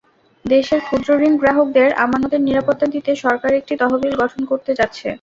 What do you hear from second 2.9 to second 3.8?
দিতে সরকার একটি